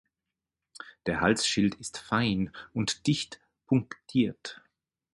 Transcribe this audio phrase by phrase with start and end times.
[1.05, 4.63] Der Halsschild ist fein und dicht punktiert.